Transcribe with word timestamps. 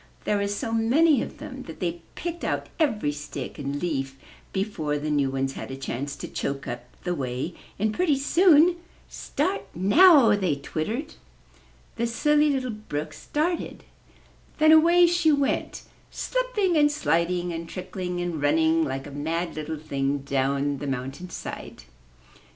There 0.23 0.37
were 0.37 0.47
so 0.47 0.71
many 0.71 1.21
of 1.21 1.37
them 1.37 1.61
that 1.67 1.79
they 1.79 2.01
picked 2.15 2.43
out 2.43 2.69
every 2.79 3.11
stick 3.11 3.59
and 3.59 3.79
leaf 3.79 4.17
before 4.51 4.97
the 4.97 5.11
new 5.11 5.29
ones 5.29 5.53
had 5.53 5.69
a 5.69 5.75
chance 5.77 6.15
to 6.15 6.27
choke 6.27 6.67
up 6.67 6.85
the 7.03 7.13
way 7.13 7.53
and 7.77 7.93
pretty 7.93 8.15
soon, 8.17 8.77
''Start 9.07 9.61
now!'* 9.75 10.35
they 10.35 10.55
twittered. 10.55 11.13
56 11.17 11.17
UP 11.17 11.17
ONE 11.17 11.19
PAIR 11.19 11.53
OF 11.53 11.83
STAIRS 11.93 11.95
The 11.97 12.07
Silly 12.07 12.49
Little 12.49 12.71
Brook 12.89 13.13
started. 13.13 13.83
Then 14.57 14.71
away 14.71 15.05
she 15.05 15.31
went 15.31 15.83
slipping, 16.09 16.77
and 16.77 16.91
sliding, 16.91 17.53
and 17.53 17.69
trickling, 17.69 18.19
and 18.19 18.41
running 18.41 18.83
like 18.83 19.05
a 19.05 19.11
mad 19.11 19.53
little 19.55 19.77
thing 19.77 20.23
down 20.23 20.79
the 20.79 20.87
mountain 20.87 21.29
side. 21.29 21.83